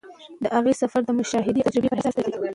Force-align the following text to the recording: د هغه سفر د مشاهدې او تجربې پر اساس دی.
د 0.43 0.45
هغه 0.55 0.71
سفر 0.81 1.01
د 1.05 1.09
مشاهدې 1.19 1.59
او 1.63 1.69
تجربې 1.73 1.89
پر 1.91 1.99
اساس 1.99 2.13
دی. 2.25 2.31